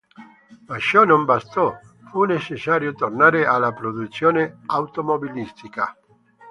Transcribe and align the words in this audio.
Ma 0.65 0.79
ciò 0.79 1.03
non 1.05 1.25
bastò: 1.25 1.77
fu 2.09 2.23
necessario 2.23 2.95
tornare 2.95 3.45
alla 3.45 3.71
produzione 3.71 4.61
automobilistica. 4.65 5.95